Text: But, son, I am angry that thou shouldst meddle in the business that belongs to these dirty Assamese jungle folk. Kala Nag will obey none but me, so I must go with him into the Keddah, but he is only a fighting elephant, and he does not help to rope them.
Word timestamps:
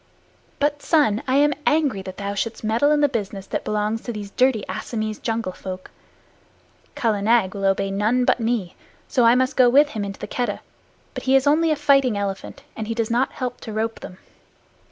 But, 0.57 0.81
son, 0.81 1.21
I 1.27 1.35
am 1.35 1.53
angry 1.67 2.01
that 2.01 2.17
thou 2.17 2.33
shouldst 2.33 2.63
meddle 2.63 2.89
in 2.89 3.01
the 3.01 3.07
business 3.07 3.45
that 3.45 3.63
belongs 3.63 4.01
to 4.01 4.11
these 4.11 4.31
dirty 4.31 4.63
Assamese 4.67 5.19
jungle 5.21 5.51
folk. 5.51 5.91
Kala 6.95 7.21
Nag 7.21 7.53
will 7.53 7.65
obey 7.65 7.91
none 7.91 8.25
but 8.25 8.39
me, 8.39 8.75
so 9.07 9.25
I 9.25 9.35
must 9.35 9.55
go 9.55 9.69
with 9.69 9.89
him 9.89 10.03
into 10.03 10.19
the 10.19 10.25
Keddah, 10.25 10.61
but 11.13 11.25
he 11.25 11.35
is 11.35 11.45
only 11.45 11.69
a 11.69 11.75
fighting 11.75 12.17
elephant, 12.17 12.63
and 12.75 12.87
he 12.87 12.95
does 12.95 13.11
not 13.11 13.33
help 13.33 13.61
to 13.61 13.71
rope 13.73 13.99
them. 13.99 14.17